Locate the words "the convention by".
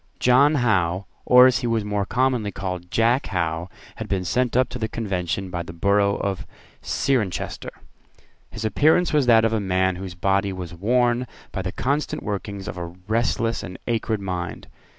4.79-5.61